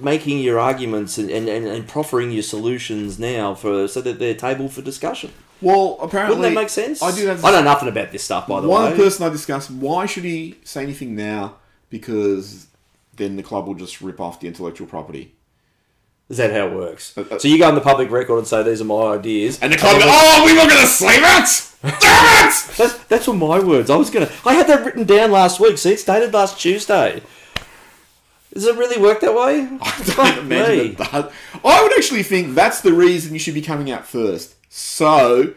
[0.00, 4.34] making your arguments and, and, and, and proffering your solutions now for so that they're
[4.34, 5.32] table for discussion?
[5.60, 6.36] Well, apparently.
[6.36, 7.02] Wouldn't that make sense?
[7.02, 8.88] I do have I know nothing about this stuff, by the One way.
[8.90, 11.56] One person I discussed, why should he say anything now?
[11.88, 12.66] Because
[13.16, 15.34] then the club will just rip off the intellectual property.
[16.28, 17.16] Is that how it works?
[17.16, 19.58] Uh, uh, so you go on the public record and say these are my ideas,
[19.60, 21.68] And the club goes, oh, we were going to say that!
[21.82, 21.92] Damn
[22.48, 22.54] it!
[22.76, 23.90] That's, that's what my words.
[23.90, 24.30] I was gonna.
[24.46, 25.78] I had that written down last week.
[25.78, 27.22] See, it's dated last Tuesday.
[28.54, 29.66] Does it really work that way?
[29.80, 30.94] I don't imagine me.
[30.94, 31.32] does.
[31.64, 34.54] I would actually think that's the reason you should be coming out first.
[34.68, 35.54] So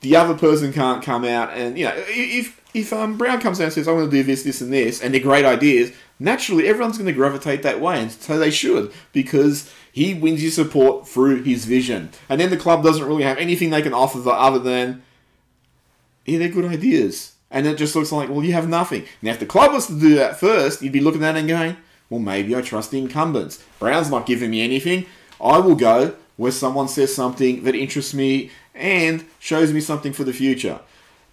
[0.00, 3.64] the other person can't come out and, you know, if, if um, Browne comes out
[3.64, 6.66] and says, I'm going to do this, this, and this, and they're great ideas, naturally
[6.66, 8.00] everyone's going to gravitate that way.
[8.02, 12.10] And so they should, because he wins your support through his vision.
[12.28, 15.02] And then the club doesn't really have anything they can offer other than,
[16.24, 17.34] yeah, they're good ideas.
[17.50, 19.04] And it just looks like, well, you have nothing.
[19.22, 21.48] Now, if the club was to do that first, you'd be looking at it and
[21.48, 21.76] going,
[22.10, 23.64] well, maybe I trust the incumbents.
[23.78, 25.06] Browne's not giving me anything.
[25.40, 30.24] I will go where someone says something that interests me and shows me something for
[30.24, 30.80] the future.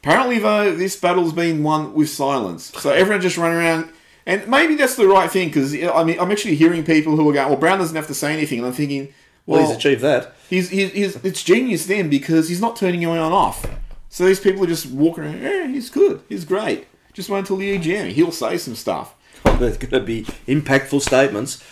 [0.01, 2.71] Apparently, though, this battle's been won with silence.
[2.77, 3.89] So everyone just run around,
[4.25, 7.33] and maybe that's the right thing because I mean, I'm actually hearing people who are
[7.33, 9.13] going, "Well, Browne doesn't have to say anything," and I'm thinking,
[9.45, 10.33] Well, "Well, he's achieved that.
[10.49, 13.65] he's, he's, he's it's genius then because he's not turning anyone off.
[14.09, 15.41] So these people are just walking around.
[15.41, 16.21] Yeah, he's good.
[16.29, 16.87] He's great.
[17.13, 18.11] Just wait until the EGM.
[18.11, 19.15] He'll say some stuff.
[19.43, 21.63] There's going to be impactful statements.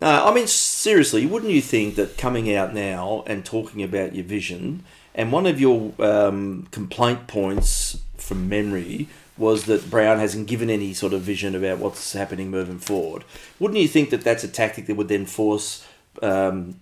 [0.00, 4.24] Uh, I mean, seriously, wouldn't you think that coming out now and talking about your
[4.24, 4.84] vision,
[5.14, 9.08] and one of your um, complaint points from memory
[9.38, 13.24] was that Browne hasn't given any sort of vision about what's happening moving forward.
[13.58, 15.86] Wouldn't you think that that's a tactic that would then force?
[16.22, 16.80] Um,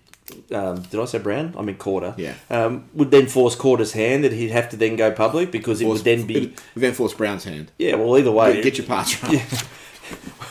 [0.51, 1.53] um, did I say Browne?
[1.57, 2.17] I mean Korda.
[2.17, 2.33] Yeah.
[2.49, 5.87] Um, would then force Korda's hand that he'd have to then go public because it
[5.87, 6.45] would then be.
[6.47, 7.71] It- then force Browne's hand.
[7.77, 7.95] Yeah.
[7.95, 9.33] Well, either way, Get your parts right.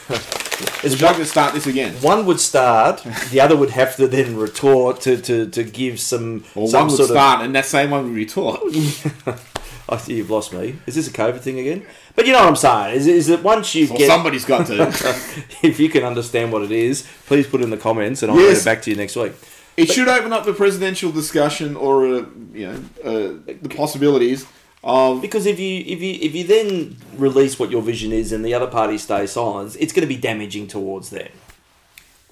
[0.09, 1.95] it's Would you like to start this again?
[1.97, 6.45] one would start, the other would have to then retort to, to, to give some
[6.55, 8.61] Or some one would sort start, and that same one would retort.
[9.88, 10.77] I see you've lost me.
[10.87, 11.87] Is this a COVID thing again?
[12.16, 14.66] But you know what I'm saying is, is that once you Well, get, somebody's got
[14.66, 14.83] to.
[15.62, 18.38] if you can understand what it is, please put it in the comments, and I'll
[18.40, 18.59] Yes.
[18.59, 19.33] get it back to you next week.
[19.77, 24.46] It should open up the presidential discussion or, uh, you know, uh, the possibilities
[24.83, 28.44] of Because if you if you if you then release what your vision is and
[28.44, 31.29] the other party stays silent, it's going to be damaging towards them.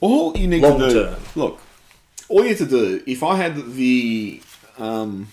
[0.00, 1.20] All you need Long to do, term.
[1.34, 1.60] look,
[2.28, 4.40] all you need to do, if I had the
[4.78, 5.28] um,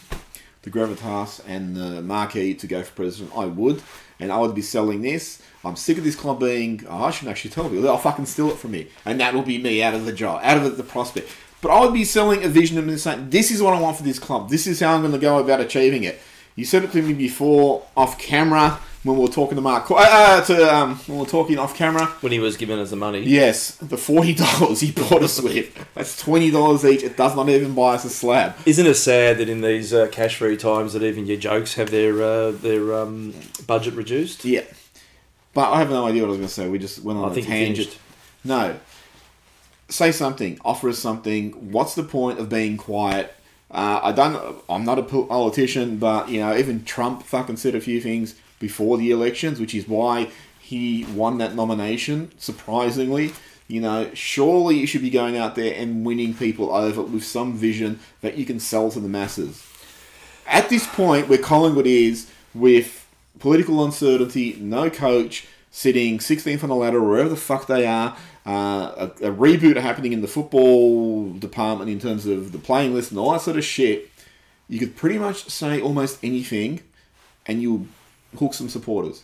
[0.64, 3.82] the gravitas and the marquee to go for president, I would.
[4.22, 5.42] and I would be selling this.
[5.66, 6.86] I'm sick of this club being.
[6.88, 7.82] Oh, I shouldn't actually tell people.
[7.82, 10.42] They'll fucking steal it from me, and that will be me out of the job,
[10.44, 11.30] out of the prospect.
[11.62, 14.04] But I would be selling a vision and saying, "This is what I want for
[14.04, 14.50] this club.
[14.50, 16.20] This is how I'm going to go about achieving it."
[16.56, 19.90] You said it to me before off camera when we were talking to Mark.
[19.90, 22.06] Uh, uh, to um, when we were talking off camera.
[22.22, 23.22] When he was giving us the money.
[23.24, 25.74] Yes, the forty dollars he bought us with.
[25.96, 27.04] That's twenty dollars each.
[27.04, 28.56] It does not even buy us a slab.
[28.66, 32.22] Isn't it sad that in these uh, cash-free times that even your jokes have their
[32.22, 33.34] uh, their um,
[33.66, 34.46] budget reduced?
[34.46, 34.64] Yeah,
[35.54, 36.70] but I have no idea what I was going to say.
[36.70, 37.98] We just went on I a think tangent.
[38.44, 38.78] No,
[39.90, 40.60] say something.
[40.64, 41.52] Offer us something.
[41.72, 43.34] What's the point of being quiet?
[43.70, 44.62] Uh, I don't.
[44.70, 48.98] I'm not a politician, but you know, even Trump fucking said a few things before
[48.98, 50.30] the elections, which is why
[50.62, 52.32] he won that nomination.
[52.38, 53.34] Surprisingly,
[53.68, 57.54] you know, surely you should be going out there and winning people over with some
[57.54, 59.66] vision that you can sell to the masses.
[60.48, 63.08] At this point, where Collingwood is with
[63.40, 68.92] political uncertainty, no coach, sitting 16th on the ladder, wherever the fuck they are, uh,
[68.98, 73.20] a, a reboot happening in the football department in terms of the playing list and
[73.20, 74.10] all that sort of shit,
[74.68, 76.82] you could pretty much say almost anything
[77.46, 77.88] and you
[78.38, 79.24] hook some supporters.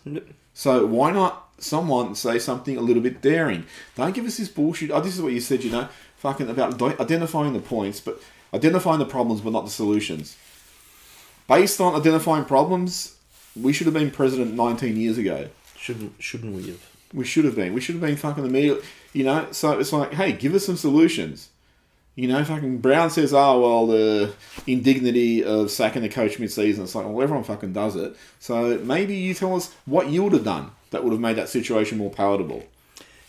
[0.54, 3.65] So why not someone say something a little bit daring?
[3.96, 4.91] Don't give us this bullshit.
[4.91, 8.22] Oh, this is what you said, you know, fucking about identifying the points, but
[8.54, 10.38] identifying the problems, but not the solutions.
[11.48, 13.17] Based on identifying problems,
[13.56, 15.50] we should have been president 19 years ago.
[15.78, 16.86] Shouldn't shouldn't we have?
[17.13, 17.74] We should have been.
[17.74, 18.84] We should have been fucking immediate.
[19.13, 21.50] You know, so it's like, hey, give us some solutions.
[22.18, 24.34] You know, fucking Browne says, oh, well, the
[24.66, 26.84] indignity of sacking the coach mid season.
[26.84, 28.18] It's like, well, everyone fucking does it.
[28.40, 31.48] So maybe you tell us what you would have done that would have made that
[31.48, 32.64] situation more palatable.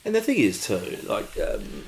[0.06, 1.84] And the thing is too, like um,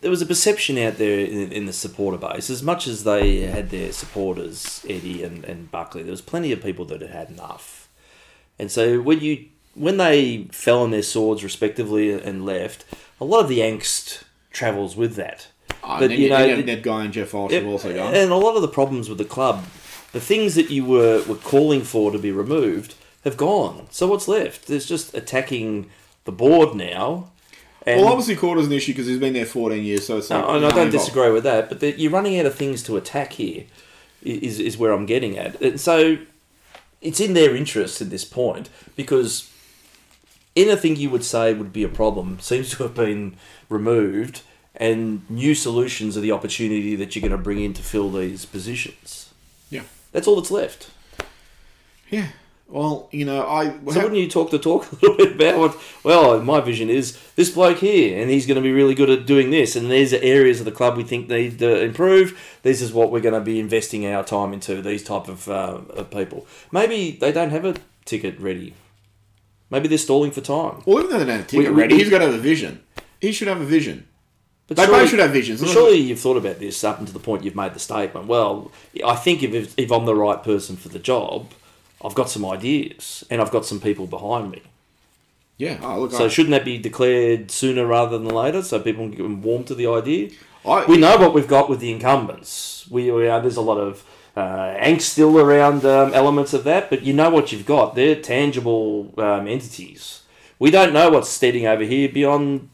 [0.00, 3.40] there was a perception out there in, in the supporter base, as much as they
[3.40, 7.30] had their supporters, Eddie and, and Buckley, there was plenty of people that had had
[7.30, 7.88] enough.
[8.60, 12.84] And so when you when they fell on their swords respectively and left,
[13.20, 15.48] a lot of the angst travels with that.
[15.86, 18.14] Oh, But, you know, Ned, Guy and Geoff Walsh have also gone.
[18.14, 19.64] And a lot of the problems with the club,
[20.12, 22.94] the things that you were, were calling for to be removed,
[23.24, 23.86] have gone.
[23.90, 24.66] So what's left?
[24.66, 25.90] There's just attacking
[26.24, 27.30] the board now.
[27.86, 30.42] Well, obviously, Korda's an issue because he's been there 14 years, so it's like.
[30.42, 30.92] no, and I don't involved.
[30.92, 33.64] disagree with that, but the, you're running out of things to attack here,
[34.22, 35.60] is, is, is where I'm getting at.
[35.60, 36.16] And so
[37.02, 39.50] it's in their interest at this point because
[40.56, 43.36] anything you would say would be a problem seems to have been
[43.68, 44.40] removed,
[44.76, 48.44] and new solutions are the opportunity that you're going to bring in to fill these
[48.44, 49.30] positions.
[49.70, 49.82] Yeah.
[50.12, 50.90] That's all that's left.
[52.10, 52.28] Yeah.
[52.66, 53.66] Well, you know, I.
[53.92, 55.76] So wouldn't you talk the talk a little bit about what?
[56.02, 59.26] Well, my vision is this bloke here, and he's going to be really good at
[59.26, 59.76] doing this.
[59.76, 62.58] And these are areas of the club we think need to improve.
[62.62, 64.80] This is what we're going to be investing our time into.
[64.80, 66.46] These type of, uh, of people.
[66.72, 68.74] Maybe they don't have a ticket ready.
[69.70, 70.82] Maybe they're stalling for time.
[70.86, 72.34] Well, even though they don't have a ticket We- we- ready, he's got to have
[72.34, 72.80] a vision.
[73.20, 74.06] He should have a vision.
[74.66, 75.60] But They surely- both should have visions.
[75.60, 78.26] but surely you've thought about this up until the point you've made the statement.
[78.26, 78.70] Well,
[79.04, 81.50] I think if if I'm the right person for the job,
[82.04, 84.62] I've got some ideas and I've got some people behind me.
[85.58, 85.76] Yeah.
[85.82, 89.16] Oh, look, So I, shouldn't that be declared sooner rather than later, so people can
[89.16, 90.30] get warm to the idea?
[90.66, 92.86] I, We know what we've got with the incumbents.
[92.90, 94.02] We, we are, there's a lot of
[94.36, 97.94] uh, angst still around um, elements of that, but you know what you've got.
[97.94, 100.22] They're tangible um, entities.
[100.58, 102.68] We don't know what's steading over here beyond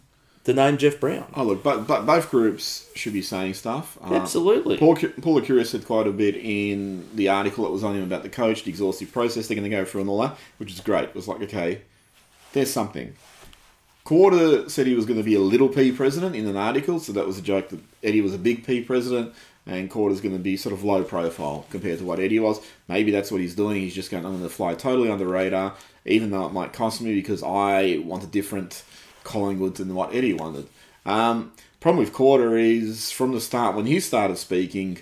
[0.45, 1.31] the name Jeff Browne.
[1.35, 3.99] Oh, look, but, but both groups should be saying stuff.
[4.03, 4.79] Uh, Absolutely.
[4.79, 8.23] Paul, Paul Licuria said quite a bit in the article that was on him about
[8.23, 10.81] the coach, the exhaustive process they're going to go through and all that, which is
[10.81, 11.05] great.
[11.11, 11.83] It was like, okay,
[12.53, 13.15] there's something.
[14.07, 17.13] Korda said he was going to be a little P president in an article, so
[17.13, 19.35] that was a joke that Eddie was a big P president
[19.67, 22.61] and Korda's going to be sort of low profile compared to what Eddie was.
[22.89, 23.81] Maybe that's what he's doing.
[23.81, 25.75] He's just going, I'm fly totally under the radar,
[26.05, 28.83] even though it might cost me because I want a different
[29.31, 30.67] Collingwood than what Eddie wanted.
[31.07, 34.99] Um, problem with Korda is from the start, when he started speaking,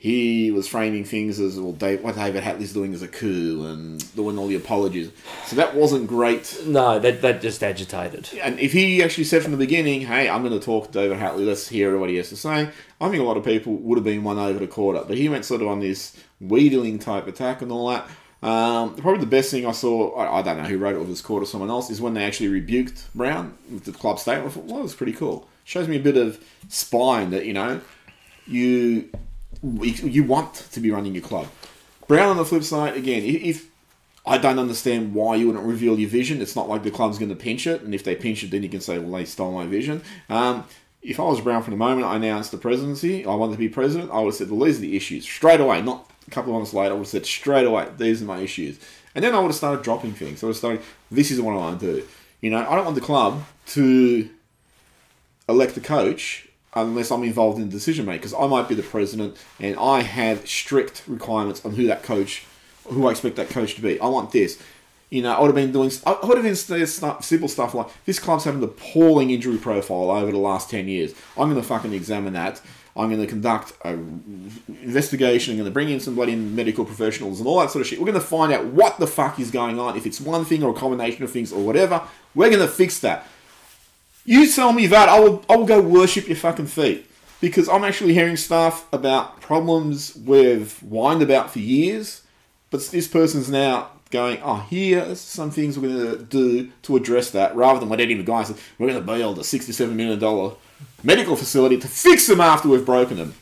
[0.00, 1.72] he was framing things as well.
[1.72, 5.10] Dave, what David Hatley's doing is a coup and doing all the apologies.
[5.46, 6.56] So that wasn't great.
[6.64, 8.30] No, that, that just agitated.
[8.40, 11.18] And if he actually said from the beginning, "Hey, I'm going to talk to David
[11.18, 11.44] Hatley.
[11.44, 14.04] Let's hear what he has to say," I think a lot of people would have
[14.04, 15.06] been won over to Korda.
[15.08, 18.08] But he went sort of on this wheedling type attack and all that.
[18.40, 21.10] Um, probably the best thing I saw, I, I don't know who wrote it, whether
[21.10, 24.48] was Korda or someone else, is when they actually rebuked Browne with the club statement.
[24.48, 25.48] I thought, well, that was pretty cool.
[25.64, 27.80] Shows me a bit of spine that you know
[28.46, 29.10] you
[29.62, 31.48] you want to be running your club.
[32.06, 33.66] Browne on the flip side, again, if,
[34.24, 37.28] I don't understand why you wouldn't reveal your vision, it's not like the club's going
[37.30, 39.52] to pinch it, and if they pinch it, then you can say, well, they stole
[39.52, 40.02] my vision.
[40.28, 40.64] Um,
[41.02, 43.68] if I was Browne from the moment I announced the presidency, I wanted to be
[43.68, 46.58] president, I would have said, well, these are the issues straight away, not couple of
[46.58, 46.90] months later.
[46.90, 48.78] I would have said straight away, these are my issues.
[49.14, 50.42] And then I would have started dropping things.
[50.42, 52.08] I would have started, this is what I want to do.
[52.40, 54.28] You know, I don't want the club to
[55.48, 58.82] elect the coach unless I'm involved in the decision making because I might be the
[58.82, 62.44] president and I have strict requirements on who that coach,
[62.86, 63.98] who I expect that coach to be.
[64.00, 64.62] I want this.
[65.10, 66.86] You know, I would have been doing, I would have been saying
[67.22, 71.14] simple stuff like this club's having an appalling injury profile over the last 10 years.
[71.36, 72.60] I'm going to fucking examine that.
[72.94, 73.92] I'm going to conduct a
[74.82, 75.52] investigation.
[75.52, 78.00] I'm going to bring in some bloody medical professionals and all that sort of shit.
[78.00, 79.96] We're going to find out what the fuck is going on.
[79.96, 82.02] If it's one thing or a combination of things or whatever,
[82.34, 83.26] we're going to fix that.
[84.24, 87.06] You tell me that, I will, I will go worship your fucking feet.
[87.40, 92.22] Because I'm actually hearing stuff about problems we've whined about for years,
[92.70, 97.30] but this person's now going, oh, here's some things we're going to do to address
[97.32, 99.92] that, rather than let any of the guys say, we're going to build a $67
[99.92, 100.56] million
[101.02, 103.34] medical facility to fix them after we've broken them.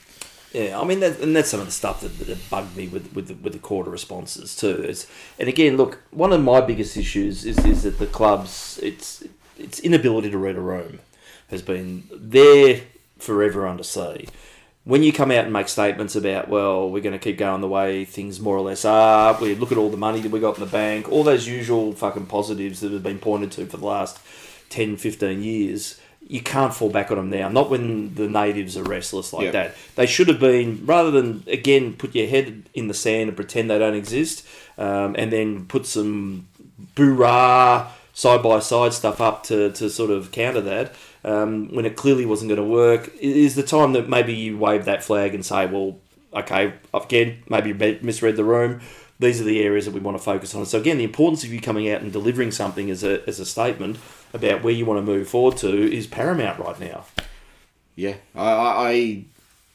[0.53, 3.13] Yeah, I mean, that, and that's some of the stuff that, that bugged me with
[3.15, 4.85] with the, with the Korda responses too.
[4.89, 5.07] It's,
[5.39, 9.23] and again, look, one of my biggest issues is is that the club's its
[9.59, 11.01] its inability to read a room
[11.49, 12.81] has been there
[13.19, 14.29] forever to see.
[14.87, 17.67] When you come out and make statements about, well, we're going to keep going the
[17.67, 20.55] way things more or less are, we look at all the money that we got
[20.55, 23.85] in the bank, all those usual fucking positives that have been pointed to for the
[23.85, 24.21] last
[24.71, 27.49] 10, 15 years, you can't fall back on them now.
[27.49, 29.51] Not when the natives are restless like Yeah.
[29.51, 29.75] that.
[29.97, 33.69] They should have been, rather than, again, put your head in the sand and pretend
[33.69, 34.47] they don't exist,
[34.79, 36.47] um, and then put some
[36.95, 40.95] boorah side by side stuff up to, to sort of counter that
[41.27, 44.85] um, when it clearly wasn't going to work is the time that maybe you wave
[44.85, 45.99] that flag and say, well,
[46.33, 48.81] okay, again, maybe misread the room.
[49.19, 50.65] These are the areas that we want to focus on.
[50.67, 53.47] So again, the importance of you coming out and delivering something as a, as a
[53.47, 53.99] statement
[54.33, 57.07] about where you want to move forward to is paramount right now.
[57.97, 59.25] Yeah, I, I, I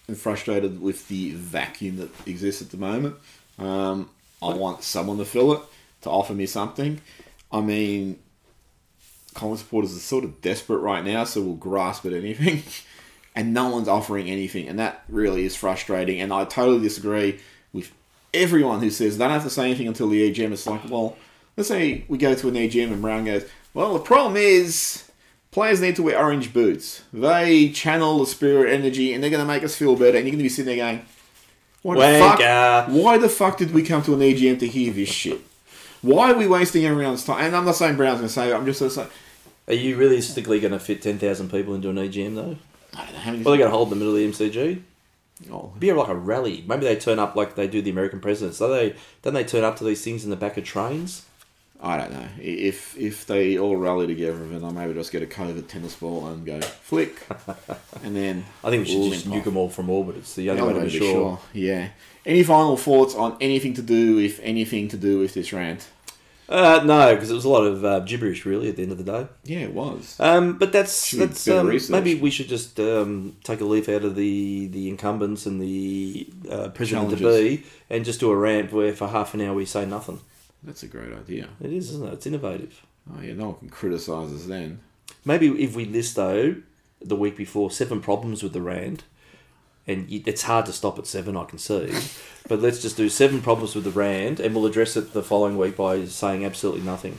[0.07, 3.15] am frustrated with the vacuum that exists at the moment.
[3.59, 4.09] Um,
[4.41, 5.61] I want someone to fill it,
[6.03, 7.01] to offer me something.
[7.51, 8.19] I mean,
[9.33, 12.63] Collins supporters are sort of desperate right now, so we'll grasp at anything.
[13.35, 16.19] and no one's offering anything, and that really is frustrating.
[16.19, 17.39] And I totally disagree
[17.73, 17.91] with
[18.33, 20.51] everyone who says they don't have to say anything until the EGM.
[20.51, 21.15] It's like, well,
[21.55, 25.09] let's say we go to an EGM and Browne goes, well, the problem is
[25.51, 27.03] players need to wear orange boots.
[27.13, 30.17] They channel the spirit energy, and they're going to make us feel better.
[30.17, 31.05] And you're going to be sitting there going,
[31.83, 32.39] why the, fuck,
[32.89, 35.41] why the fuck did we come to an EGM to hear this shit?
[36.01, 37.45] Why are we wasting everyone's time?
[37.45, 38.55] And I'm not saying Browne's going to say it.
[38.55, 39.09] I'm just saying,
[39.67, 42.57] Are you realistically going to fit 10,000 people into an EGM though?
[42.93, 43.43] I don't know how many.
[43.43, 44.81] Well, they're going to hold in the middle of the MCG.
[45.51, 46.63] Oh, Be like a rally.
[46.67, 48.57] Maybe they turn up like they do the American presidents.
[48.57, 51.25] So they don't they turn up to these things in the back of trains?
[51.83, 52.27] I don't know.
[52.39, 56.27] If if they all rally together, then I maybe just get a COVID tennis ball
[56.27, 57.25] and go flick,
[58.03, 60.17] and then I think we should just nuke them all from orbit.
[60.17, 61.13] It's the only only way to be to be sure.
[61.13, 61.39] sure.
[61.53, 61.89] Yeah.
[62.25, 65.89] Any final thoughts on anything to do with anything to do with this rant?
[66.47, 68.97] Uh, no, because it was a lot of uh, gibberish, really, at the end of
[68.97, 69.25] the day.
[69.45, 70.17] Yeah, it was.
[70.19, 74.15] Um, but that's that's um, maybe we should just um, take a leaf out of
[74.15, 78.93] the the incumbents and the uh, president to be, and just do a rant where
[78.93, 80.19] for half an hour we say nothing.
[80.61, 81.47] That's a great idea.
[81.61, 82.13] It is, isn't it?
[82.13, 82.85] It's innovative.
[83.09, 84.81] Oh yeah, no one can criticise us then.
[85.23, 86.55] Maybe if we list though
[87.01, 89.05] the week before seven problems with the rand,
[89.87, 91.91] and it's hard to stop at seven, I can see.
[92.47, 95.57] but let's just do seven problems with the rand, and we'll address it the following
[95.57, 97.17] week by saying absolutely nothing.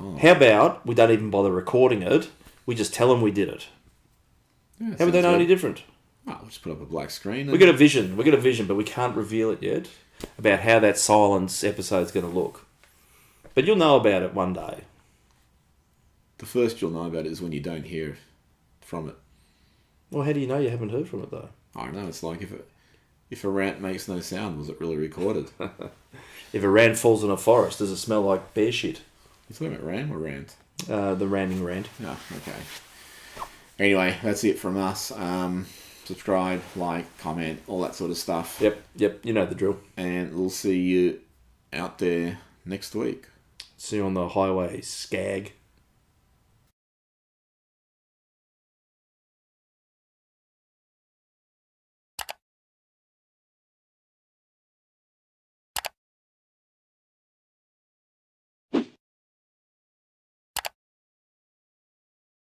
[0.00, 0.16] Oh.
[0.16, 2.30] How about we don't even bother recording it?
[2.66, 3.68] We just tell them we did it.
[4.80, 5.82] Yeah, How would they know any different?
[6.26, 7.50] Oh, we'll just put up a black screen.
[7.50, 8.16] We got a vision.
[8.16, 9.88] We got a vision, but we can't reveal it yet
[10.38, 12.66] about how that silence episode's going to look.
[13.54, 14.80] But you'll know about it one day.
[16.38, 18.16] The first you'll know about it is when you don't hear
[18.80, 19.16] from it.
[20.14, 21.48] Well, how do you know you haven't heard from it though?
[21.74, 22.06] I don't know.
[22.06, 22.68] It's like if it,
[23.30, 25.50] if a rant makes no sound, was it really recorded?
[26.52, 29.00] If a rant falls in a forest, does it smell like bear shit?
[29.48, 30.54] you talking about rant or rant?
[30.88, 31.88] Uh, the randing rand.
[32.04, 32.56] Oh, okay.
[33.76, 35.10] Anyway, that's it from us.
[35.10, 35.66] Um,
[36.04, 38.58] subscribe, like, comment, all that sort of stuff.
[38.60, 39.26] Yep, yep.
[39.26, 39.80] You know the drill.
[39.96, 41.22] And we'll see you
[41.72, 43.26] out there next week.
[43.76, 45.54] See you on the highway, skag.